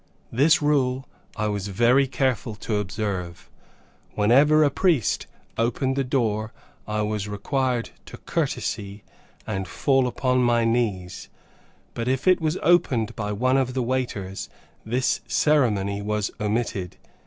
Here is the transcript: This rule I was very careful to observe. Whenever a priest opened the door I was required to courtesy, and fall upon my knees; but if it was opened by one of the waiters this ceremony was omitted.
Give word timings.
This 0.31 0.63
rule 0.63 1.07
I 1.35 1.47
was 1.47 1.67
very 1.67 2.07
careful 2.07 2.55
to 2.55 2.77
observe. 2.77 3.51
Whenever 4.15 4.63
a 4.63 4.71
priest 4.71 5.27
opened 5.59 5.95
the 5.95 6.03
door 6.03 6.51
I 6.87 7.03
was 7.03 7.27
required 7.27 7.91
to 8.07 8.17
courtesy, 8.17 9.03
and 9.45 9.67
fall 9.67 10.07
upon 10.07 10.41
my 10.41 10.65
knees; 10.65 11.29
but 11.93 12.07
if 12.07 12.27
it 12.27 12.41
was 12.41 12.57
opened 12.63 13.15
by 13.15 13.31
one 13.31 13.57
of 13.57 13.75
the 13.75 13.83
waiters 13.83 14.49
this 14.83 15.21
ceremony 15.27 16.01
was 16.01 16.31
omitted. 16.39 16.97